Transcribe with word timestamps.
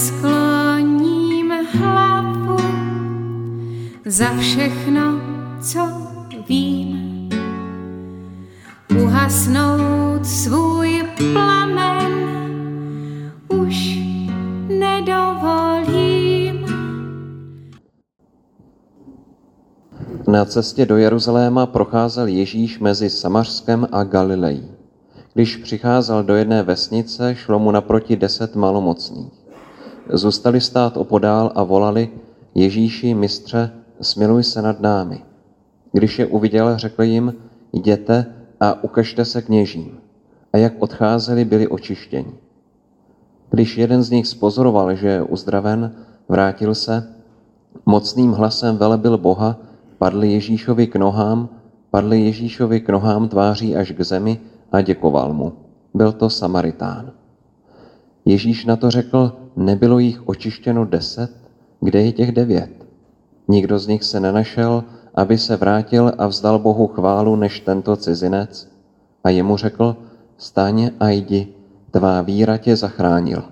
že 0.00 0.12
neskloním 0.12 1.52
hlavu 1.72 2.56
za 4.06 4.36
všechno, 4.40 5.20
co 5.62 5.80
vím. 6.48 7.28
Uhasnout 9.02 10.26
svůj 10.26 11.04
plamen 11.16 12.12
už 13.48 13.98
nedovolím. 14.68 16.66
Na 20.28 20.44
cestě 20.44 20.86
do 20.86 20.96
Jeruzaléma 20.96 21.66
procházel 21.66 22.26
Ježíš 22.26 22.78
mezi 22.78 23.10
Samařskem 23.10 23.88
a 23.92 24.04
Galilejí. 24.04 24.70
Když 25.34 25.56
přicházel 25.56 26.24
do 26.24 26.34
jedné 26.34 26.62
vesnice, 26.62 27.34
šlo 27.34 27.58
mu 27.58 27.70
naproti 27.70 28.16
deset 28.16 28.56
malomocných. 28.56 29.39
Zůstali 30.12 30.60
stát 30.60 30.96
opodál 30.96 31.52
a 31.54 31.62
volali, 31.62 32.10
Ježíši, 32.54 33.14
mistře, 33.14 33.72
smiluj 34.00 34.44
se 34.44 34.62
nad 34.62 34.80
námi. 34.80 35.22
Když 35.92 36.18
je 36.18 36.26
uviděl, 36.26 36.78
řekl 36.78 37.02
jim, 37.02 37.34
jděte 37.72 38.26
a 38.60 38.84
ukažte 38.84 39.24
se 39.24 39.42
kněžím. 39.42 39.98
A 40.52 40.56
jak 40.56 40.72
odcházeli, 40.78 41.44
byli 41.44 41.68
očištěni. 41.68 42.32
Když 43.50 43.78
jeden 43.78 44.02
z 44.02 44.10
nich 44.10 44.26
spozoroval, 44.26 44.94
že 44.94 45.08
je 45.08 45.22
uzdraven, 45.22 45.94
vrátil 46.28 46.74
se, 46.74 47.14
mocným 47.86 48.32
hlasem 48.32 48.76
velebil 48.76 49.18
Boha, 49.18 49.56
padl 49.98 50.24
Ježíšovi 50.24 50.86
k 50.86 50.96
nohám, 50.96 51.48
padl 51.90 52.12
Ježíšovi 52.12 52.80
k 52.80 52.88
nohám 52.88 53.28
tváří 53.28 53.76
až 53.76 53.92
k 53.92 54.00
zemi 54.00 54.40
a 54.72 54.80
děkoval 54.80 55.32
mu. 55.32 55.52
Byl 55.94 56.12
to 56.12 56.30
Samaritán. 56.30 57.19
Ježíš 58.24 58.64
na 58.64 58.76
to 58.76 58.90
řekl, 58.90 59.36
nebylo 59.56 59.98
jich 59.98 60.28
očištěno 60.28 60.84
deset, 60.84 61.30
kde 61.80 62.02
je 62.02 62.12
těch 62.12 62.32
devět? 62.32 62.70
Nikdo 63.48 63.78
z 63.78 63.86
nich 63.86 64.04
se 64.04 64.20
nenašel, 64.20 64.84
aby 65.14 65.38
se 65.38 65.56
vrátil 65.56 66.12
a 66.18 66.26
vzdal 66.26 66.58
Bohu 66.58 66.86
chválu 66.86 67.36
než 67.36 67.60
tento 67.60 67.96
cizinec. 67.96 68.68
A 69.24 69.30
jemu 69.30 69.56
řekl, 69.56 69.96
staň 70.38 70.90
a 71.00 71.08
jdi, 71.08 71.48
tvá 71.90 72.22
víra 72.22 72.56
tě 72.56 72.76
zachránil. 72.76 73.44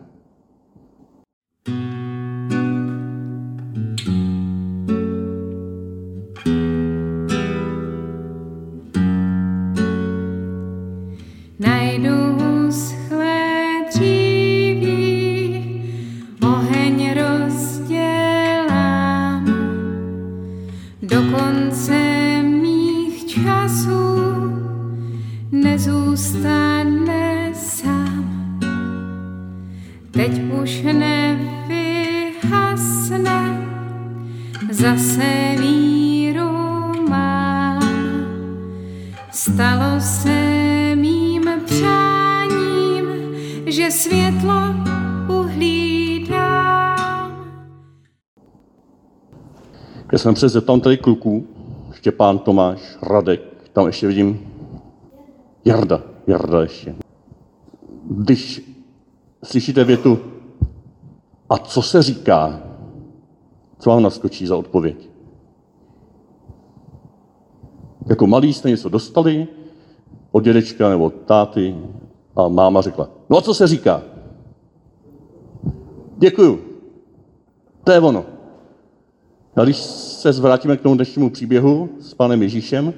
Uhlídám. 45.28 46.88
Kde 50.06 50.18
jsem 50.18 50.36
se 50.36 50.48
zeptal 50.48 50.80
tady 50.80 50.96
kluků, 50.96 51.46
Štěpán, 51.92 52.38
Tomáš, 52.38 52.98
Radek, 53.02 53.40
tam 53.72 53.86
ještě 53.86 54.06
vidím 54.06 54.40
Jarda, 55.64 56.02
Jarda 56.26 56.62
ještě. 56.62 56.94
Když 58.10 58.72
slyšíte 59.44 59.84
větu, 59.84 60.18
a 61.50 61.58
co 61.58 61.82
se 61.82 62.02
říká, 62.02 62.62
co 63.78 63.90
vám 63.90 64.02
naskočí 64.02 64.46
za 64.46 64.56
odpověď? 64.56 65.08
Jako 68.08 68.26
malí 68.26 68.52
jste 68.52 68.70
něco 68.70 68.88
dostali 68.88 69.46
od 70.32 70.44
dědečka 70.44 70.88
nebo 70.88 71.04
od 71.04 71.14
táty 71.14 71.76
a 72.36 72.48
máma 72.48 72.80
řekla, 72.80 73.08
no 73.30 73.38
a 73.38 73.42
co 73.42 73.54
se 73.54 73.66
říká? 73.66 74.02
Děkuju. 76.18 76.60
To 77.84 77.92
je 77.92 78.00
ono. 78.00 78.24
A 79.56 79.64
když 79.64 79.76
se 79.76 80.32
zvrátíme 80.32 80.76
k 80.76 80.80
tomu 80.80 80.94
dnešnímu 80.94 81.30
příběhu 81.30 81.88
s 82.00 82.14
panem 82.14 82.42
Ježíšem, 82.42 82.94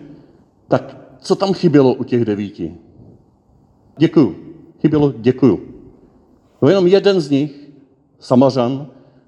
tak 0.68 0.96
co 1.18 1.34
tam 1.34 1.52
chybělo 1.52 1.94
u 1.94 2.04
těch 2.04 2.24
devíti? 2.24 2.74
Děkuju. 3.98 4.36
Chybělo 4.80 5.12
děkuju. 5.16 5.60
No 6.62 6.68
jenom 6.68 6.86
jeden 6.86 7.20
z 7.20 7.30
nich, 7.30 7.70
Samařan, 8.18 8.86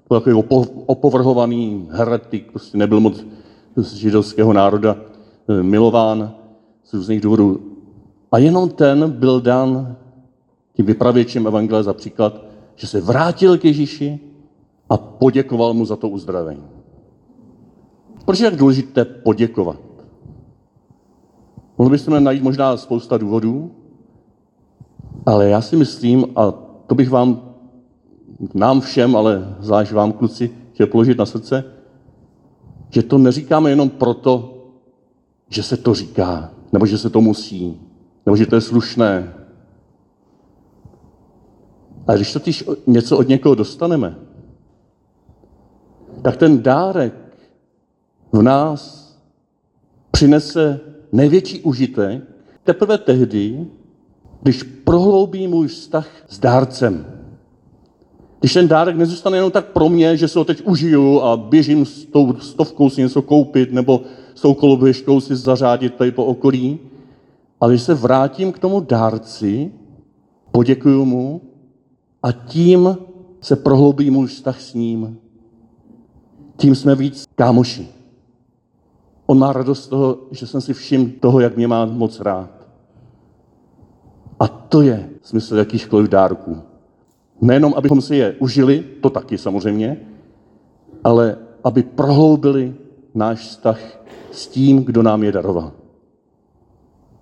byl 0.09 0.19
takový 0.19 0.35
opo- 0.35 0.83
opovrhovaný 0.85 1.87
heretik, 1.91 2.51
prostě 2.51 2.77
nebyl 2.77 2.99
moc 2.99 3.25
z 3.75 3.93
židovského 3.93 4.53
národa 4.53 4.97
eh, 5.49 5.63
milován 5.63 6.35
z 6.83 6.93
různých 6.93 7.21
důvodů. 7.21 7.61
A 8.31 8.37
jenom 8.37 8.69
ten 8.69 9.11
byl 9.11 9.41
dán 9.41 9.95
tím 10.73 10.85
vypravěčem 10.85 11.47
Evangelia 11.47 11.83
za 11.83 11.93
příklad, 11.93 12.52
že 12.75 12.87
se 12.87 13.01
vrátil 13.01 13.57
k 13.57 13.65
Ježíši 13.65 14.19
a 14.89 14.97
poděkoval 14.97 15.73
mu 15.73 15.85
za 15.85 15.95
to 15.95 16.09
uzdravení. 16.09 16.63
Proč 18.25 18.39
je 18.39 18.49
tak 18.49 18.59
důležité 18.59 19.05
poděkovat? 19.05 19.79
Mohli 21.77 21.91
bychom 21.91 22.23
najít 22.23 22.43
možná 22.43 22.77
spousta 22.77 23.17
důvodů, 23.17 23.71
ale 25.25 25.49
já 25.49 25.61
si 25.61 25.75
myslím, 25.75 26.25
a 26.35 26.51
to 26.87 26.95
bych 26.95 27.09
vám, 27.09 27.55
nám 28.53 28.81
všem, 28.81 29.15
ale 29.15 29.55
zvlášť 29.59 29.91
vám, 29.91 30.11
kluci, 30.11 30.51
chtěl 30.73 30.87
položit 30.87 31.17
na 31.17 31.25
srdce, 31.25 31.63
že 32.89 33.03
to 33.03 33.17
neříkáme 33.17 33.69
jenom 33.69 33.89
proto, 33.89 34.57
že 35.49 35.63
se 35.63 35.77
to 35.77 35.93
říká, 35.93 36.51
nebo 36.71 36.85
že 36.85 36.97
se 36.97 37.09
to 37.09 37.21
musí, 37.21 37.81
nebo 38.25 38.37
že 38.37 38.45
to 38.45 38.55
je 38.55 38.61
slušné. 38.61 39.33
A 42.07 42.15
když 42.15 42.33
totiž 42.33 42.63
něco 42.87 43.17
od 43.17 43.27
někoho 43.27 43.55
dostaneme, 43.55 44.15
tak 46.21 46.37
ten 46.37 46.63
dárek 46.63 47.13
v 48.31 48.41
nás 48.41 49.13
přinese 50.11 50.79
největší 51.11 51.61
užitek 51.61 52.23
teprve 52.63 52.97
tehdy, 52.97 53.67
když 54.41 54.63
prohloubí 54.63 55.47
můj 55.47 55.67
vztah 55.67 56.07
s 56.27 56.39
dárcem. 56.39 57.05
Když 58.39 58.53
ten 58.53 58.67
dárek 58.67 58.95
nezůstane 58.95 59.37
jenom 59.37 59.51
tak 59.51 59.65
pro 59.65 59.89
mě, 59.89 60.17
že 60.17 60.27
se 60.27 60.39
ho 60.39 60.45
teď 60.45 60.61
užiju 60.65 61.21
a 61.21 61.37
běžím 61.37 61.85
s 61.85 62.05
tou 62.05 62.35
stovkou 62.39 62.89
si 62.89 63.01
něco 63.01 63.21
koupit 63.21 63.71
nebo 63.71 64.01
s 64.35 64.41
tou 64.41 64.53
koloběžkou 64.53 65.21
si 65.21 65.35
zařádit 65.35 65.95
tady 65.95 66.11
po 66.11 66.25
okolí, 66.25 66.79
ale 67.61 67.73
když 67.73 67.81
se 67.81 67.93
vrátím 67.93 68.51
k 68.51 68.59
tomu 68.59 68.79
dárci, 68.79 69.71
poděkuju 70.51 71.05
mu 71.05 71.41
a 72.23 72.31
tím 72.31 72.97
se 73.41 73.55
prohloubí 73.55 74.09
můj 74.09 74.27
vztah 74.27 74.61
s 74.61 74.73
ním. 74.73 75.17
Tím 76.57 76.75
jsme 76.75 76.95
víc 76.95 77.25
kámoši. 77.35 77.87
On 79.25 79.39
má 79.39 79.53
radost 79.53 79.83
z 79.83 79.87
toho, 79.87 80.17
že 80.31 80.47
jsem 80.47 80.61
si 80.61 80.73
všiml 80.73 81.09
toho, 81.19 81.39
jak 81.39 81.57
mě 81.57 81.67
má 81.67 81.85
moc 81.85 82.19
rád. 82.19 82.67
A 84.39 84.47
to 84.47 84.81
je 84.81 85.09
smysl 85.21 85.57
jakýchkoliv 85.57 86.09
dárků. 86.09 86.57
Nejenom, 87.41 87.73
abychom 87.77 88.01
si 88.01 88.15
je 88.15 88.35
užili, 88.39 88.85
to 89.01 89.09
taky 89.09 89.37
samozřejmě, 89.37 89.97
ale 91.03 91.37
aby 91.63 91.83
prohloubili 91.83 92.75
náš 93.15 93.39
vztah 93.39 93.79
s 94.31 94.47
tím, 94.47 94.83
kdo 94.83 95.03
nám 95.03 95.23
je 95.23 95.31
daroval. 95.31 95.71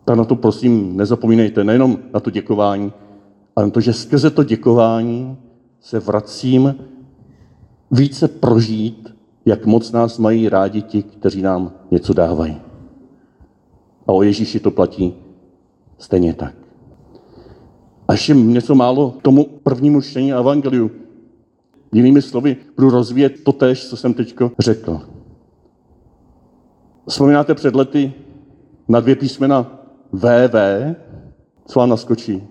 Tak 0.05 0.17
na 0.17 0.25
to 0.25 0.35
prosím 0.35 0.97
nezapomínejte, 0.97 1.63
nejenom 1.63 1.97
na 2.13 2.19
to 2.19 2.29
děkování, 2.29 2.93
ale 3.55 3.71
to, 3.71 3.81
že 3.81 3.93
skrze 3.93 4.29
to 4.29 4.43
děkování 4.43 5.37
se 5.79 5.99
vracím 5.99 6.75
více 7.91 8.27
prožít, 8.27 9.15
jak 9.45 9.65
moc 9.65 9.91
nás 9.91 10.17
mají 10.17 10.49
rádi 10.49 10.81
ti, 10.81 11.03
kteří 11.03 11.41
nám 11.41 11.71
něco 11.91 12.13
dávají. 12.13 12.61
A 14.07 14.11
o 14.11 14.23
Ježíši 14.23 14.59
to 14.59 14.71
platí 14.71 15.13
stejně 15.97 16.33
tak. 16.33 16.55
A 18.07 18.13
ještě 18.13 18.33
něco 18.33 18.75
málo 18.75 19.11
k 19.11 19.21
tomu 19.21 19.43
prvnímu 19.43 20.01
čtení 20.01 20.33
Evangeliu. 20.33 20.91
Jinými 21.93 22.21
slovy, 22.21 22.57
budu 22.75 22.89
rozvíjet 22.89 23.43
to 23.43 23.51
tež, 23.51 23.87
co 23.87 23.97
jsem 23.97 24.13
teď 24.13 24.35
řekl. 24.59 25.01
Vzpomínáte 27.07 27.55
před 27.55 27.75
lety 27.75 28.13
na 28.87 28.99
dvě 28.99 29.15
písmena 29.15 29.79
VV, 30.11 30.55
co 31.65 31.79
vám 31.79 31.89
naskočí? 31.89 32.43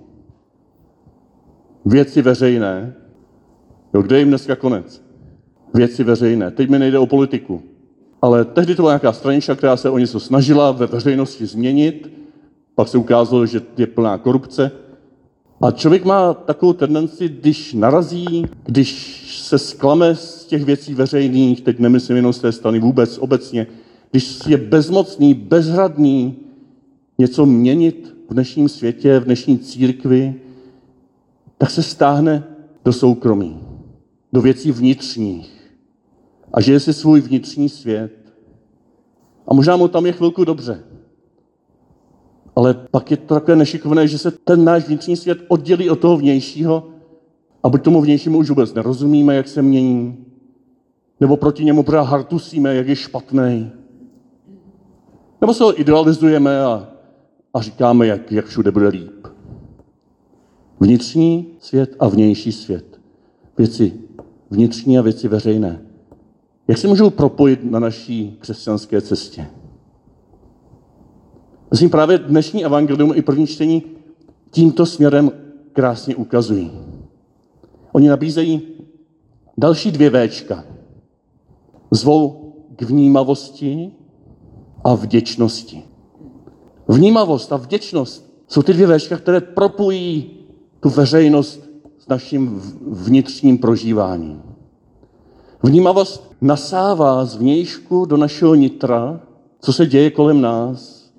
Věci 1.90 2.22
veřejné. 2.22 2.94
Jo, 3.94 4.02
kde 4.02 4.16
je 4.16 4.20
jim 4.20 4.28
dneska 4.28 4.56
konec? 4.56 5.02
Věci 5.74 6.04
veřejné. 6.04 6.50
Teď 6.50 6.70
mi 6.70 6.78
nejde 6.78 6.98
o 6.98 7.06
politiku. 7.06 7.62
Ale 8.22 8.44
tehdy 8.44 8.74
to 8.74 8.82
byla 8.82 8.92
nějaká 8.92 9.12
stranička, 9.12 9.54
která 9.54 9.76
se 9.76 9.90
o 9.90 9.98
něco 9.98 10.20
snažila 10.20 10.72
ve 10.72 10.86
veřejnosti 10.86 11.46
změnit, 11.46 12.10
pak 12.74 12.88
se 12.88 12.98
ukázalo, 12.98 13.46
že 13.46 13.62
je 13.76 13.86
plná 13.86 14.18
korupce. 14.18 14.70
A 15.60 15.70
člověk 15.70 16.04
má 16.04 16.34
takovou 16.34 16.72
tendenci, 16.72 17.28
když 17.28 17.74
narazí, 17.74 18.46
když 18.64 19.20
se 19.40 19.58
sklame 19.58 20.14
z 20.14 20.44
těch 20.44 20.64
věcí 20.64 20.94
veřejných, 20.94 21.60
teď 21.60 21.78
nemyslím 21.78 22.16
jenom 22.16 22.32
z 22.32 22.38
té 22.38 22.52
strany 22.52 22.78
vůbec 22.78 23.18
obecně, 23.18 23.66
když 24.10 24.40
je 24.46 24.56
bezmocný, 24.56 25.34
bezhradný 25.34 26.36
něco 27.18 27.46
měnit 27.46 28.14
v 28.28 28.34
dnešním 28.34 28.68
světě, 28.68 29.20
v 29.20 29.24
dnešní 29.24 29.58
církvi, 29.58 30.34
tak 31.60 31.70
se 31.70 31.82
stáhne 31.82 32.44
do 32.84 32.92
soukromí, 32.92 33.60
do 34.32 34.40
věcí 34.40 34.72
vnitřních 34.72 35.76
a 36.52 36.60
žije 36.60 36.80
si 36.80 36.92
svůj 36.92 37.20
vnitřní 37.20 37.68
svět. 37.68 38.12
A 39.48 39.54
možná 39.54 39.76
mu 39.76 39.88
tam 39.88 40.06
je 40.06 40.12
chvilku 40.12 40.44
dobře. 40.44 40.84
Ale 42.56 42.74
pak 42.90 43.10
je 43.10 43.16
to 43.16 43.34
takové 43.34 43.56
nešikovné, 43.56 44.08
že 44.08 44.18
se 44.18 44.30
ten 44.30 44.64
náš 44.64 44.86
vnitřní 44.86 45.16
svět 45.16 45.38
oddělí 45.48 45.90
od 45.90 46.00
toho 46.00 46.16
vnějšího 46.16 46.88
a 47.62 47.68
buď 47.68 47.82
tomu 47.82 48.00
vnějšímu 48.00 48.38
už 48.38 48.48
vůbec 48.48 48.74
nerozumíme, 48.74 49.36
jak 49.36 49.48
se 49.48 49.62
mění, 49.62 50.24
nebo 51.20 51.36
proti 51.36 51.64
němu 51.64 51.82
pořád 51.82 52.02
hartusíme, 52.02 52.74
jak 52.74 52.88
je 52.88 52.96
špatný. 52.96 53.72
Nebo 55.40 55.54
se 55.54 55.64
ho 55.64 55.80
idealizujeme 55.80 56.64
a, 56.64 56.88
a 57.54 57.60
říkáme, 57.60 58.06
jak, 58.06 58.32
jak 58.32 58.46
všude 58.46 58.70
bude 58.70 58.88
líp. 58.88 59.19
Vnitřní 60.80 61.46
svět 61.58 61.96
a 61.98 62.08
vnější 62.08 62.52
svět. 62.52 63.00
Věci 63.58 63.92
vnitřní 64.50 64.98
a 64.98 65.02
věci 65.02 65.28
veřejné. 65.28 65.82
Jak 66.68 66.78
se 66.78 66.88
můžou 66.88 67.10
propojit 67.10 67.70
na 67.70 67.78
naší 67.78 68.36
křesťanské 68.40 69.00
cestě? 69.00 69.46
Myslím, 71.70 71.90
právě 71.90 72.18
dnešní 72.18 72.64
evangelium 72.64 73.12
i 73.14 73.22
první 73.22 73.46
čtení 73.46 73.82
tímto 74.50 74.86
směrem 74.86 75.30
krásně 75.72 76.16
ukazují. 76.16 76.70
Oni 77.92 78.08
nabízejí 78.08 78.62
další 79.58 79.90
dvě 79.90 80.28
Včka. 80.28 80.64
Zvou 81.90 82.52
k 82.76 82.82
vnímavosti 82.82 83.90
a 84.84 84.94
vděčnosti. 84.94 85.82
Vnímavost 86.88 87.52
a 87.52 87.56
vděčnost 87.56 88.44
jsou 88.48 88.62
ty 88.62 88.72
dvě 88.72 88.98
Včka, 88.98 89.16
které 89.16 89.40
propojí 89.40 90.39
tu 90.80 90.90
veřejnost 90.90 91.70
s 91.98 92.08
naším 92.08 92.62
vnitřním 92.86 93.58
prožíváním. 93.58 94.42
Vnímavost 95.62 96.32
nasává 96.40 97.24
z 97.24 97.36
vnějšku 97.36 98.04
do 98.04 98.16
našeho 98.16 98.54
nitra, 98.54 99.20
co 99.60 99.72
se 99.72 99.86
děje 99.86 100.10
kolem 100.10 100.40
nás. 100.40 101.10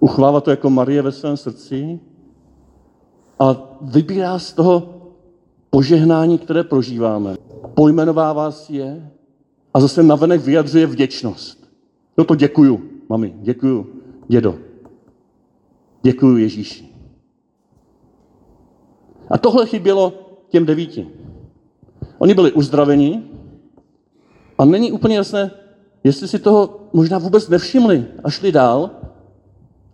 Uchvává 0.00 0.40
to 0.40 0.50
jako 0.50 0.70
Marie 0.70 1.02
ve 1.02 1.12
svém 1.12 1.36
srdci 1.36 2.00
a 3.38 3.56
vybírá 3.80 4.38
z 4.38 4.52
toho 4.52 4.94
požehnání, 5.70 6.38
které 6.38 6.64
prožíváme. 6.64 7.36
Pojmenovává 7.74 8.50
si 8.50 8.76
je 8.76 9.10
a 9.74 9.80
zase 9.80 10.02
navenek 10.02 10.40
vyjadřuje 10.40 10.86
vděčnost. 10.86 11.70
No 12.18 12.24
to 12.24 12.34
děkuju, 12.34 12.80
mami, 13.08 13.34
děkuju, 13.36 13.86
dědo. 14.28 14.58
Děkuju 16.02 16.36
Ježíši. 16.36 16.89
A 19.30 19.38
tohle 19.38 19.66
chybělo 19.66 20.12
těm 20.48 20.66
devíti. 20.66 21.08
Oni 22.18 22.34
byli 22.34 22.52
uzdraveni 22.52 23.22
a 24.58 24.64
není 24.64 24.92
úplně 24.92 25.16
jasné, 25.16 25.50
jestli 26.04 26.28
si 26.28 26.38
toho 26.38 26.80
možná 26.92 27.18
vůbec 27.18 27.48
nevšimli 27.48 28.06
a 28.24 28.30
šli 28.30 28.52
dál 28.52 28.90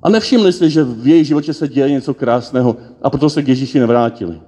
a 0.03 0.11
nevšimli 0.11 0.53
si, 0.53 0.71
že 0.71 0.85
v 0.85 1.07
jejich 1.07 1.27
životě 1.27 1.55
se 1.55 1.69
děje 1.69 1.91
něco 1.91 2.15
krásného 2.15 2.77
a 3.03 3.11
proto 3.11 3.31
se 3.31 3.43
k 3.43 3.49
Ježíši 3.49 3.81
nevrátili. 3.81 4.41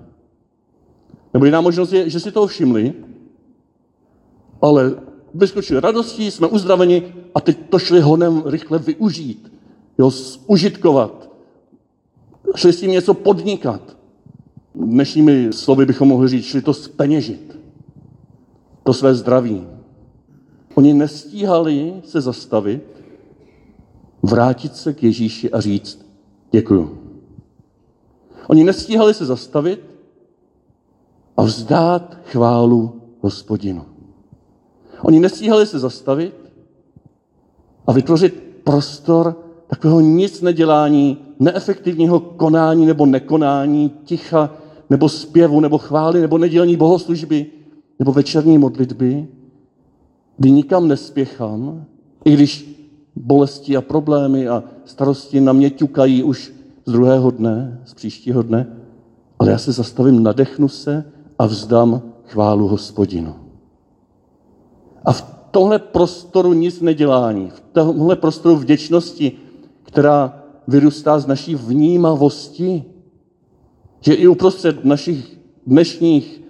Nebo 1.35 1.45
jiná 1.45 1.61
možnost 1.61 1.93
je, 1.93 2.11
že 2.11 2.21
si 2.21 2.33
toho 2.33 2.47
všimli, 2.47 2.95
ale 4.63 4.95
vyskočili 5.35 5.81
radostí, 5.81 6.31
jsme 6.31 6.47
uzdraveni 6.47 7.15
a 7.35 7.41
teď 7.41 7.59
to 7.71 7.79
šli 7.79 8.01
honem 8.01 8.43
rychle 8.47 8.79
využít, 8.79 9.53
jo, 9.99 10.11
užitkovat. 10.47 11.31
Šli 12.57 12.73
s 12.73 12.81
tím 12.81 12.91
něco 12.91 13.15
podnikat. 13.15 13.98
Dnešními 14.85 15.53
slovy 15.53 15.87
bychom 15.87 16.09
mohli 16.09 16.29
říct, 16.29 16.45
šli 16.45 16.63
to 16.63 16.75
speněžit. 16.75 17.59
To 18.83 18.93
své 18.93 19.15
zdraví. 19.15 19.67
Oni 20.75 20.95
nestíhali 20.95 22.03
se 22.05 22.21
zastavit, 22.21 22.83
vrátit 24.23 24.77
se 24.77 24.95
k 24.95 25.03
Ježíši 25.03 25.51
a 25.51 25.61
říct 25.61 26.07
děkuju. 26.51 26.99
Oni 28.47 28.65
nestíhali 28.65 29.15
se 29.15 29.27
zastavit 29.27 29.85
a 31.37 31.43
vzdát 31.43 32.17
chválu 32.25 33.01
hospodinu. 33.21 33.85
Oni 35.03 35.21
nestíhali 35.21 35.67
se 35.67 35.79
zastavit 35.79 36.35
a 37.87 37.93
vytvořit 37.93 38.43
prostor 38.65 39.37
takového 39.67 40.01
nic 40.01 40.41
nedělání, 40.41 41.19
neefektivního 41.39 42.21
konání 42.21 42.87
nebo 42.87 43.07
nekonání, 43.07 43.91
ticha 44.05 44.51
nebo 44.91 45.09
zpěvu 45.09 45.61
nebo 45.61 45.79
chvály 45.79 46.21
nebo 46.21 46.39
nedělní 46.39 46.77
bohoslužby 46.77 47.47
nebo 47.99 48.13
večerní 48.13 48.59
modlitby, 48.59 49.29
kdy 50.37 50.51
nikam 50.51 50.89
nespěchám, 50.89 51.85
i 52.25 52.33
když 52.33 52.79
bolesti 53.17 53.77
a 53.77 53.81
problémy 53.81 54.49
a 54.49 54.65
starosti 54.85 55.41
na 55.41 55.53
mě 55.53 55.71
ťukají 55.71 56.23
už 56.23 56.53
z 56.87 56.93
druhého 56.93 57.31
dne, 57.31 57.81
z 57.85 57.95
příštího 57.95 58.43
dne, 58.43 58.67
ale 59.39 59.51
já 59.51 59.59
se 59.59 59.73
zastavím, 59.73 60.23
nadechnu 60.23 60.69
se 60.69 61.05
a 61.39 61.47
vzdám 61.47 62.03
chválu 62.25 62.69
hospodinu. 62.69 63.35
A 65.05 65.13
v 65.13 65.23
tomhle 65.51 65.79
prostoru 65.79 66.53
nic 66.53 66.81
nedělání, 66.81 67.51
v 67.51 67.61
tomhle 67.73 68.17
prostoru 68.17 68.57
vděčnosti, 68.57 69.33
která 69.83 70.43
vyrůstá 70.69 71.19
z 71.19 71.27
naší 71.27 71.55
vnímavosti, 71.55 72.85
že 74.01 74.15
i 74.15 74.27
uprostřed 74.27 74.85
našich 74.85 75.39
dnešních 75.67 76.43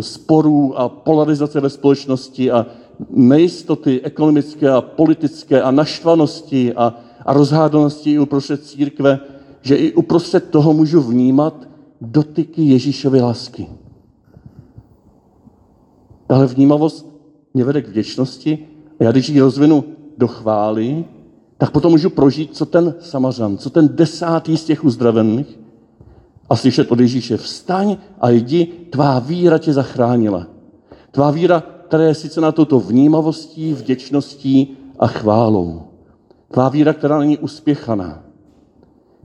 sporů 0.00 0.78
a 0.78 0.88
polarizace 0.88 1.60
ve 1.60 1.70
společnosti 1.70 2.50
a 2.50 2.66
nejistoty 3.10 4.00
ekonomické 4.00 4.70
a 4.70 4.80
politické 4.80 5.62
a 5.62 5.70
naštvanosti 5.70 6.72
a, 6.72 6.94
a 7.26 7.32
rozhádanosti 7.32 8.12
i 8.12 8.18
uprostřed 8.18 8.64
církve, 8.64 9.20
že 9.62 9.76
i 9.76 9.92
uprostřed 9.92 10.50
toho 10.50 10.72
můžu 10.72 11.00
vnímat 11.00 11.68
dotyky 12.00 12.62
Ježíšovy 12.62 13.20
lásky. 13.20 13.66
Tahle 16.26 16.46
vnímavost 16.46 17.06
mě 17.54 17.64
vede 17.64 17.82
k 17.82 17.88
vděčnosti 17.88 18.58
a 19.00 19.04
já 19.04 19.12
když 19.12 19.28
ji 19.28 19.40
rozvinu 19.40 19.84
do 20.18 20.28
chvály, 20.28 21.04
tak 21.58 21.70
potom 21.70 21.92
můžu 21.92 22.10
prožít, 22.10 22.56
co 22.56 22.66
ten 22.66 22.94
samařan, 23.00 23.58
co 23.58 23.70
ten 23.70 23.88
desátý 23.92 24.56
z 24.56 24.64
těch 24.64 24.84
uzdravených 24.84 25.58
a 26.50 26.56
slyšet 26.56 26.92
od 26.92 27.00
Ježíše, 27.00 27.36
vstaň 27.36 27.96
a 28.20 28.30
jdi, 28.30 28.66
tvá 28.66 29.18
víra 29.18 29.58
tě 29.58 29.72
zachránila. 29.72 30.46
Tvá 31.10 31.30
víra, 31.30 31.62
která 31.88 32.04
je 32.04 32.14
sice 32.14 32.40
na 32.40 32.52
toto 32.52 32.80
vnímavostí, 32.80 33.72
vděčností 33.72 34.76
a 34.98 35.06
chválou. 35.06 35.82
Tvá 36.50 36.68
víra, 36.68 36.92
která 36.92 37.18
není 37.18 37.38
uspěchaná. 37.38 38.22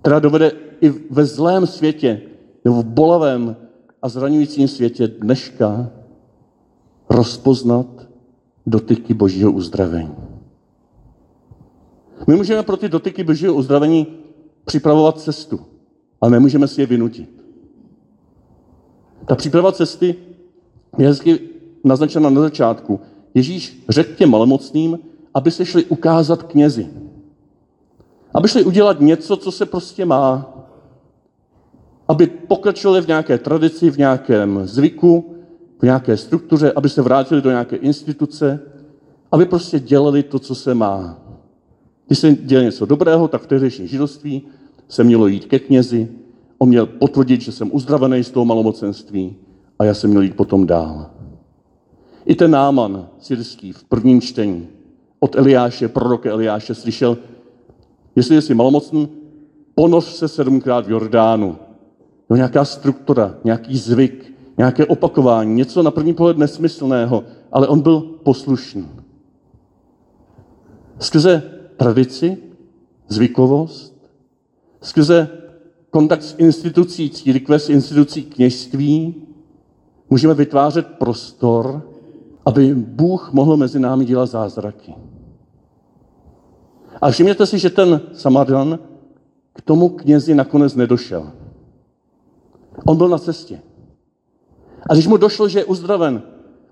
Která 0.02 0.20
dovede 0.20 0.52
i 0.82 0.90
ve 0.90 1.26
zlém 1.26 1.68
světě, 1.68 2.22
nebo 2.66 2.82
v 2.82 2.86
bolavém 2.86 3.56
a 4.02 4.10
zraňujícím 4.10 4.68
světě 4.68 5.08
dneška 5.08 5.90
rozpoznat 7.10 7.88
dotyky 8.66 9.14
božího 9.14 9.52
uzdravení. 9.52 10.16
My 12.28 12.36
můžeme 12.36 12.64
pro 12.64 12.78
ty 12.78 12.90
dotyky 12.90 13.24
božího 13.24 13.54
uzdravení 13.54 14.08
připravovat 14.66 15.20
cestu, 15.20 15.60
ale 16.22 16.32
nemůžeme 16.32 16.68
si 16.68 16.82
je 16.82 16.88
vynutit. 16.88 17.30
Ta 19.26 19.36
příprava 19.36 19.72
cesty 19.72 20.16
je 20.98 21.08
hezky 21.08 21.40
naznačena 21.84 22.30
na 22.30 22.42
začátku. 22.42 23.00
Ježíš 23.34 23.84
řekl 23.90 24.14
těm 24.14 24.30
malomocným, 24.30 25.00
aby 25.34 25.52
se 25.52 25.66
šli 25.66 25.86
ukázat 25.86 26.44
knězi. 26.44 26.88
Aby 28.34 28.48
šli 28.48 28.64
udělat 28.64 29.00
něco, 29.00 29.38
co 29.38 29.52
se 29.52 29.66
prostě 29.66 30.06
má. 30.06 30.58
Aby 32.08 32.28
pokračovali 32.28 33.02
v 33.02 33.08
nějaké 33.08 33.38
tradici, 33.38 33.90
v 33.90 33.98
nějakém 33.98 34.62
zvyku, 34.64 35.36
v 35.80 35.84
nějaké 35.84 36.18
struktuře, 36.18 36.72
aby 36.72 36.90
se 36.90 37.02
vrátili 37.02 37.42
do 37.42 37.50
nějaké 37.50 37.76
instituce, 37.76 38.60
aby 39.32 39.46
prostě 39.46 39.80
dělali 39.80 40.24
to, 40.24 40.40
co 40.40 40.56
se 40.56 40.74
má. 40.74 41.20
Když 42.08 42.20
se 42.20 42.32
dělá 42.36 42.64
něco 42.64 42.86
dobrého, 42.86 43.28
tak 43.28 43.42
v 43.42 43.48
tehdejším 43.48 43.88
židovství 43.88 44.48
se 44.92 45.04
mělo 45.04 45.28
jít 45.28 45.46
ke 45.46 45.60
knězi, 45.60 46.08
on 46.58 46.70
měl 46.70 46.86
potvrdit, 46.86 47.42
že 47.42 47.52
jsem 47.52 47.70
uzdravený 47.74 48.24
z 48.24 48.32
toho 48.32 48.46
malomocenství 48.46 49.36
a 49.80 49.86
já 49.86 49.94
jsem 49.94 50.10
měl 50.10 50.22
jít 50.22 50.36
potom 50.36 50.68
dál. 50.68 51.10
I 52.26 52.36
ten 52.36 52.52
náman 52.52 53.08
syrský 53.20 53.72
v 53.72 53.84
prvním 53.84 54.22
čtení 54.22 54.68
od 55.20 55.36
Eliáše, 55.36 55.88
proroka 55.88 56.30
Eliáše, 56.30 56.76
slyšel, 56.76 57.18
jestli 58.16 58.42
jsi 58.42 58.54
malomocný, 58.54 59.10
ponoř 59.76 60.06
se 60.06 60.28
sedmkrát 60.28 60.86
v 60.86 60.92
Jordánu. 60.92 61.58
No, 62.30 62.36
nějaká 62.36 62.66
struktura, 62.66 63.36
nějaký 63.44 63.78
zvyk, 63.78 64.34
nějaké 64.58 64.86
opakování, 64.86 65.56
něco 65.56 65.84
na 65.84 65.92
první 65.92 66.14
pohled 66.14 66.38
nesmyslného, 66.38 67.24
ale 67.52 67.68
on 67.68 67.80
byl 67.80 68.02
poslušný. 68.02 68.88
Skrze 71.00 71.44
tradici, 71.78 72.38
zvykovost, 73.08 74.01
skrze 74.82 75.30
kontakt 75.90 76.24
s 76.24 76.36
institucí 76.38 77.10
církve, 77.10 77.60
s 77.60 77.70
institucí 77.70 78.24
kněžství, 78.24 79.16
můžeme 80.10 80.34
vytvářet 80.34 80.88
prostor, 80.88 81.82
aby 82.46 82.76
Bůh 82.76 83.34
mohl 83.34 83.58
mezi 83.58 83.80
námi 83.80 84.06
dělat 84.06 84.26
zázraky. 84.26 84.96
A 87.02 87.12
všimněte 87.12 87.46
si, 87.46 87.60
že 87.60 87.70
ten 87.70 88.02
Samaritan 88.14 88.80
k 89.54 89.62
tomu 89.62 89.90
knězi 89.90 90.36
nakonec 90.36 90.76
nedošel. 90.76 91.32
On 92.86 92.98
byl 92.98 93.08
na 93.08 93.18
cestě. 93.18 93.62
A 94.90 94.94
když 94.94 95.08
mu 95.08 95.18
došlo, 95.18 95.48
že 95.48 95.60
je 95.60 95.66
uzdraven, 95.66 96.22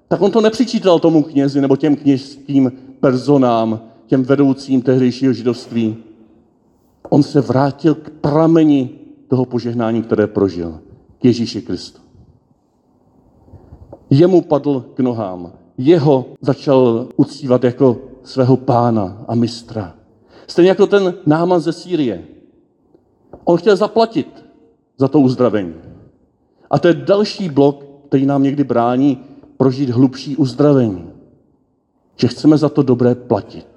tak 0.08 0.22
on 0.22 0.32
to 0.32 0.42
nepřičítal 0.42 1.00
tomu 1.00 1.24
knězi 1.24 1.62
nebo 1.62 1.76
těm 1.76 1.96
kněžským 1.96 2.72
personám, 3.00 3.80
těm 4.06 4.24
vedoucím 4.24 4.82
tehdejšího 4.82 5.34
židovství. 5.34 5.98
On 7.10 7.24
se 7.24 7.42
vrátil 7.42 7.96
k 7.96 8.10
prameni 8.10 8.90
toho 9.28 9.46
požehnání, 9.46 10.04
které 10.04 10.28
prožil, 10.28 10.80
k 11.20 11.26
Ježíši 11.26 11.62
Kristu. 11.62 12.02
Jemu 14.10 14.42
padl 14.42 14.86
k 14.94 15.00
nohám. 15.00 15.52
Jeho 15.78 16.26
začal 16.42 17.08
uctívat 17.16 17.64
jako 17.64 17.98
svého 18.24 18.58
pána 18.58 19.26
a 19.28 19.36
mistra. 19.36 19.96
Stejně 20.48 20.70
jako 20.70 20.88
ten 20.88 21.14
náman 21.26 21.60
ze 21.60 21.74
Sýrie. 21.74 22.24
On 23.44 23.58
chtěl 23.58 23.76
zaplatit 23.76 24.46
za 24.98 25.08
to 25.08 25.20
uzdravení. 25.20 25.74
A 26.70 26.80
to 26.80 26.88
je 26.88 26.94
další 26.94 27.50
blok, 27.50 27.86
který 28.08 28.26
nám 28.26 28.44
někdy 28.44 28.64
brání 28.64 29.26
prožít 29.58 29.90
hlubší 29.90 30.38
uzdravení. 30.38 31.10
Že 32.16 32.28
chceme 32.28 32.58
za 32.58 32.70
to 32.70 32.84
dobré 32.84 33.16
platit. 33.16 33.69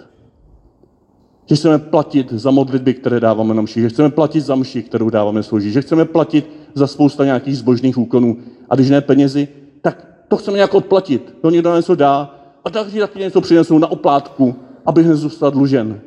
Že 1.52 1.56
chceme 1.56 1.78
platit 1.78 2.32
za 2.32 2.50
modlitby, 2.50 2.94
které 2.94 3.20
dáváme 3.20 3.54
na 3.54 3.62
mši. 3.62 3.80
Že 3.80 3.88
chceme 3.88 4.10
platit 4.10 4.40
za 4.40 4.54
mši, 4.54 4.82
kterou 4.82 5.10
dáváme 5.10 5.42
sloužit. 5.42 5.72
Že 5.72 5.82
chceme 5.82 6.04
platit 6.04 6.50
za 6.74 6.86
spousta 6.86 7.24
nějakých 7.24 7.58
zbožných 7.58 7.98
úkonů. 7.98 8.36
A 8.70 8.74
když 8.74 8.90
ne 8.90 9.00
penězi, 9.00 9.48
tak 9.82 10.06
to 10.28 10.36
chceme 10.36 10.56
nějak 10.56 10.74
odplatit. 10.74 11.34
To 11.40 11.50
někdo 11.50 11.76
něco 11.76 11.94
dá 11.94 12.40
a 12.64 12.70
tak 12.70 12.86
ti 12.88 12.98
taky 12.98 13.18
něco 13.18 13.40
přinesou 13.40 13.78
na 13.78 13.86
oplátku, 13.86 14.54
abych 14.86 15.06
nezůstal 15.06 15.50
dlužen. 15.50 16.00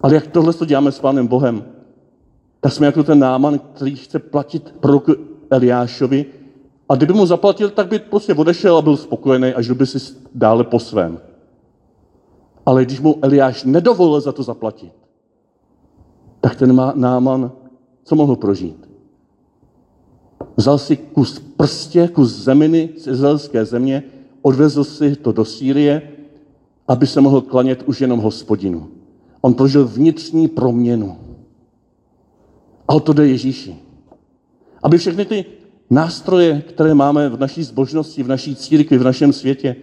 Ale 0.00 0.14
jak 0.14 0.26
tohle 0.26 0.52
to 0.52 0.64
děláme 0.64 0.92
s 0.92 0.98
Pánem 0.98 1.26
Bohem, 1.26 1.64
tak 2.60 2.72
jsme 2.72 2.86
jako 2.86 3.02
ten 3.02 3.18
náman, 3.18 3.58
který 3.58 3.96
chce 3.96 4.18
platit 4.18 4.74
proroku 4.80 5.14
Eliášovi 5.50 6.26
a 6.88 6.94
kdyby 6.94 7.12
mu 7.12 7.26
zaplatil, 7.26 7.70
tak 7.70 7.88
by 7.88 7.98
prostě 7.98 8.34
odešel 8.34 8.76
a 8.76 8.82
byl 8.82 8.96
spokojený 8.96 9.54
a 9.54 9.62
žil 9.62 9.74
by 9.74 9.86
si 9.86 9.98
dále 10.34 10.64
po 10.64 10.80
svém. 10.80 11.27
Ale 12.68 12.84
když 12.84 13.00
mu 13.00 13.16
Eliáš 13.22 13.64
nedovolil 13.64 14.20
za 14.20 14.32
to 14.32 14.42
zaplatit, 14.42 14.92
tak 16.40 16.56
ten 16.56 16.76
náman, 16.94 17.52
co 18.04 18.16
mohl 18.16 18.36
prožít? 18.36 18.88
Vzal 20.56 20.78
si 20.78 20.96
kus 20.96 21.38
prstě, 21.56 22.08
kus 22.08 22.28
zeminy 22.28 22.88
z 22.96 23.06
izraelské 23.06 23.64
země, 23.64 24.02
odvezl 24.42 24.84
si 24.84 25.16
to 25.16 25.32
do 25.32 25.44
Sýrie, 25.44 26.12
aby 26.88 27.06
se 27.06 27.20
mohl 27.20 27.40
klanět 27.40 27.82
už 27.86 28.00
jenom 28.00 28.20
hospodinu. 28.20 28.88
On 29.40 29.54
prožil 29.54 29.88
vnitřní 29.88 30.48
proměnu. 30.48 31.16
A 32.88 32.94
o 32.94 33.00
to 33.00 33.12
jde 33.12 33.28
Ježíši. 33.28 33.76
Aby 34.82 34.98
všechny 34.98 35.24
ty 35.24 35.44
nástroje, 35.90 36.62
které 36.68 36.94
máme 36.94 37.28
v 37.28 37.40
naší 37.40 37.62
zbožnosti, 37.62 38.22
v 38.22 38.28
naší 38.28 38.56
církvi, 38.56 38.98
v 38.98 39.04
našem 39.04 39.32
světě, 39.32 39.76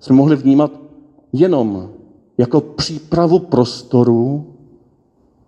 jsme 0.00 0.16
mohli 0.16 0.36
vnímat 0.36 0.85
jenom 1.32 1.90
jako 2.38 2.60
přípravu 2.60 3.38
prostoru 3.38 4.54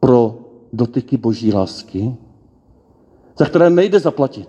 pro 0.00 0.38
dotyky 0.73 1.16
boží 1.16 1.52
lásky, 1.52 2.16
za 3.38 3.44
které 3.44 3.70
nejde 3.70 4.00
zaplatit. 4.00 4.49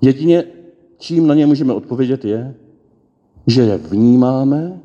Jedině, 0.00 0.44
čím 0.98 1.26
na 1.26 1.34
ně 1.34 1.46
můžeme 1.46 1.72
odpovědět, 1.72 2.24
je, 2.24 2.54
že 3.46 3.62
je 3.62 3.78
vnímáme, 3.78 4.80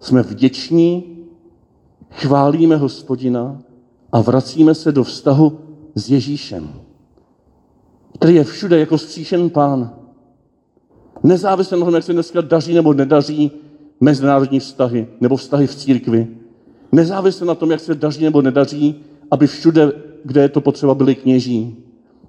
jsme 0.00 0.22
vděční, 0.22 1.16
chválíme 2.10 2.76
hospodina 2.76 3.62
a 4.12 4.20
vracíme 4.20 4.74
se 4.74 4.92
do 4.92 5.04
vztahu 5.04 5.58
s 5.94 6.10
Ježíšem, 6.10 6.80
který 8.14 8.34
je 8.34 8.44
všude 8.44 8.78
jako 8.78 8.98
stříšen 8.98 9.50
pán. 9.50 9.94
Nezávisle 11.22 11.78
na 11.78 11.84
tom, 11.84 11.94
jak 11.94 12.04
se 12.04 12.12
dneska 12.12 12.40
daří 12.40 12.74
nebo 12.74 12.94
nedaří 12.94 13.52
mezinárodní 14.00 14.60
vztahy 14.60 15.06
nebo 15.20 15.36
vztahy 15.36 15.66
v 15.66 15.74
církvi. 15.74 16.28
Nezávisle 16.92 17.46
na 17.46 17.54
tom, 17.54 17.70
jak 17.70 17.80
se 17.80 17.94
daří 17.94 18.24
nebo 18.24 18.42
nedaří, 18.42 18.94
aby 19.30 19.46
všude, 19.46 19.92
kde 20.24 20.42
je 20.42 20.48
to 20.48 20.60
potřeba, 20.60 20.94
byli 20.94 21.14
kněží. 21.14 21.76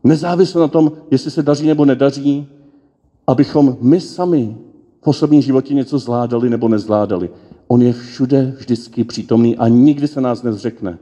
Nezávisle 0.03 0.61
na 0.61 0.67
tom, 0.67 0.91
jestli 1.11 1.31
se 1.31 1.43
daří 1.43 1.67
nebo 1.67 1.85
nedaří, 1.85 2.47
abychom 3.27 3.77
my 3.81 4.01
sami 4.01 4.57
v 5.01 5.07
osobním 5.07 5.41
životě 5.41 5.73
něco 5.73 5.99
zvládali 5.99 6.49
nebo 6.49 6.67
nezvládali. 6.67 7.29
On 7.67 7.81
je 7.81 7.93
všude 7.93 8.53
vždycky 8.57 9.03
přítomný 9.03 9.57
a 9.57 9.67
nikdy 9.67 10.07
se 10.07 10.21
nás 10.21 10.43
nezřekne. 10.43 10.97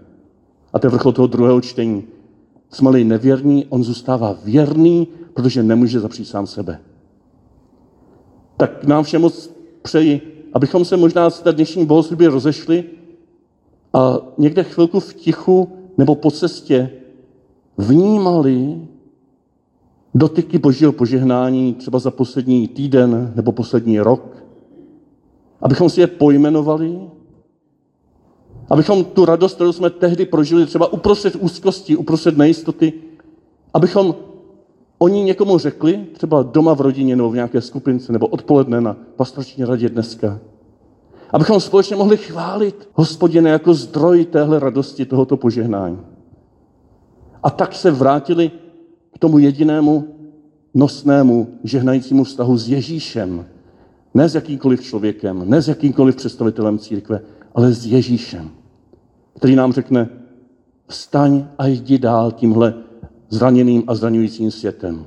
A 0.73 0.79
to 0.79 0.87
je 0.87 0.91
vrchol 0.91 1.11
toho 1.11 1.27
druhého 1.27 1.61
čtení. 1.61 2.03
Jsme-li 2.71 3.03
nevěrní, 3.03 3.65
on 3.69 3.83
zůstává 3.83 4.35
věrný, 4.43 5.07
protože 5.33 5.63
nemůže 5.63 5.99
zapřít 5.99 6.27
sám 6.27 6.47
sebe. 6.47 6.79
Tak 8.57 8.83
nám 8.83 9.03
všem 9.03 9.21
moc 9.21 9.51
přeji, 9.81 10.34
abychom 10.55 10.85
se 10.85 10.97
možná 10.97 11.29
z 11.29 11.41
té 11.41 11.53
dnešní 11.53 11.85
bohoslužby 11.85 12.27
rozešli 12.27 12.83
a 13.93 14.17
někde 14.37 14.63
chvilku 14.63 14.99
v 14.99 15.13
tichu 15.13 15.77
nebo 15.97 16.15
po 16.15 16.31
cestě 16.31 16.89
vnímali 17.77 18.87
dotyky 20.15 20.57
božího 20.57 20.91
požehnání 20.91 21.73
třeba 21.73 21.99
za 21.99 22.11
poslední 22.11 22.67
týden 22.67 23.33
nebo 23.35 23.51
poslední 23.51 23.99
rok, 23.99 24.43
abychom 25.61 25.89
si 25.89 26.01
je 26.01 26.07
pojmenovali. 26.07 26.99
Abychom 28.69 29.05
tu 29.05 29.25
radost, 29.25 29.55
kterou 29.55 29.71
jsme 29.71 29.89
tehdy 29.89 30.25
prožili, 30.25 30.65
třeba 30.65 30.93
uprostřed 30.93 31.35
úzkosti, 31.35 31.95
uprostřed 31.95 32.37
nejistoty, 32.37 32.93
abychom 33.73 34.15
o 34.97 35.07
ní 35.07 35.23
někomu 35.23 35.57
řekli, 35.57 36.05
třeba 36.13 36.43
doma 36.43 36.73
v 36.73 36.81
rodině 36.81 37.15
nebo 37.15 37.29
v 37.29 37.35
nějaké 37.35 37.61
skupince, 37.61 38.13
nebo 38.13 38.27
odpoledne 38.27 38.81
na 38.81 38.97
pastorační 39.15 39.65
radě 39.65 39.89
dneska. 39.89 40.39
Abychom 41.31 41.59
společně 41.59 41.95
mohli 41.95 42.17
chválit 42.17 42.89
hospodine 42.93 43.49
jako 43.49 43.73
zdroj 43.73 44.25
téhle 44.25 44.59
radosti, 44.59 45.05
tohoto 45.05 45.37
požehnání. 45.37 45.99
A 47.43 47.49
tak 47.49 47.75
se 47.75 47.91
vrátili 47.91 48.51
k 49.13 49.19
tomu 49.19 49.37
jedinému 49.37 50.07
nosnému 50.73 51.47
žehnajícímu 51.63 52.23
vztahu 52.23 52.57
s 52.57 52.69
Ježíšem. 52.69 53.45
Ne 54.13 54.29
s 54.29 54.35
jakýmkoliv 54.35 54.81
člověkem, 54.81 55.49
ne 55.49 55.61
s 55.61 55.67
jakýmkoliv 55.67 56.15
představitelem 56.15 56.79
církve, 56.79 57.21
ale 57.55 57.73
s 57.73 57.85
Ježíšem, 57.85 58.49
který 59.37 59.55
nám 59.55 59.73
řekne, 59.73 60.09
vstaň 60.87 61.45
a 61.57 61.67
jdi 61.67 61.97
dál 61.97 62.31
tímhle 62.31 62.73
zraněným 63.29 63.83
a 63.87 63.95
zraňujícím 63.95 64.51
světem. 64.51 65.05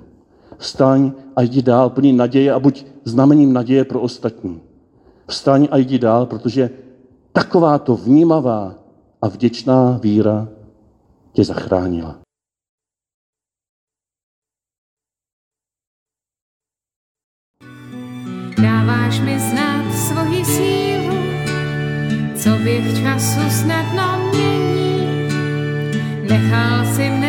Vstaň 0.58 1.12
a 1.36 1.42
jdi 1.42 1.62
dál, 1.62 1.90
plný 1.90 2.12
naděje 2.12 2.52
a 2.52 2.58
buď 2.58 2.86
znamením 3.04 3.52
naděje 3.52 3.84
pro 3.84 4.00
ostatní. 4.00 4.60
Vstaň 5.26 5.68
a 5.70 5.76
jdi 5.76 5.98
dál, 5.98 6.26
protože 6.26 6.70
takováto 7.32 7.96
vnímavá 7.96 8.74
a 9.22 9.28
vděčná 9.28 9.98
víra 10.02 10.48
tě 11.32 11.44
zachránila. 11.44 12.18
Dáváš 18.62 19.20
mi 19.20 19.40
znát 19.40 19.92
svoji 19.92 20.44
sílu, 20.44 21.18
co 22.34 22.50
běh 22.64 23.02
času 23.02 23.50
snadno 23.50 24.30
mění. 24.30 25.06
Nechal 26.28 26.86
si 26.94 27.10
mne 27.10 27.27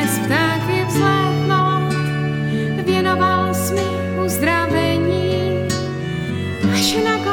I 6.64 6.82
should 6.82 7.04
not 7.04 7.24
go. 7.24 7.29